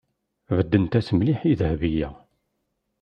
[0.55, 2.09] Beddent-as mliḥ i Dahbiya.